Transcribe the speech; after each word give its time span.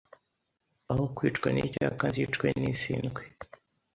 aho 0.91 1.03
kwicwa 1.15 1.47
n’icyaka 1.51 2.03
nzicwe 2.11 2.47
n’isindwe 2.59 3.21